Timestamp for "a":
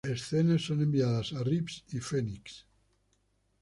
1.33-1.43